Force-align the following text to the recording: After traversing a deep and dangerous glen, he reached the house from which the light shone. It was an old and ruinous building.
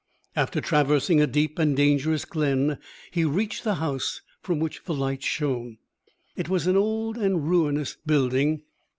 After 0.35 0.61
traversing 0.61 1.21
a 1.21 1.27
deep 1.27 1.59
and 1.59 1.77
dangerous 1.77 2.25
glen, 2.25 2.79
he 3.11 3.23
reached 3.23 3.63
the 3.63 3.75
house 3.75 4.21
from 4.41 4.59
which 4.59 4.83
the 4.85 4.95
light 4.95 5.21
shone. 5.21 5.77
It 6.35 6.49
was 6.49 6.65
an 6.65 6.75
old 6.75 7.19
and 7.19 7.47
ruinous 7.47 7.97
building. 8.03 8.63